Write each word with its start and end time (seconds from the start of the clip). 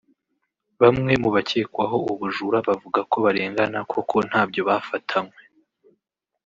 Bamwe 0.81 1.13
mu 1.23 1.29
bakekwaho 1.35 1.97
ubujura 2.11 2.57
bavuga 2.67 2.99
ko 3.11 3.15
barengana 3.25 3.79
koko 3.91 4.15
ntabyo 4.29 4.61
bafatanywe 4.69 5.41